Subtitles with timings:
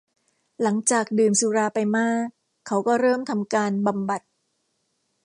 [0.61, 2.25] หลังจากดื่มสุราไปมาก
[2.67, 4.21] เขาก็เริ่มทำการบำบัด